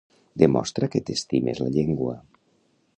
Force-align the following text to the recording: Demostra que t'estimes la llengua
Demostra 0.43 0.89
que 0.93 1.03
t'estimes 1.11 1.63
la 1.67 1.71
llengua 1.77 2.19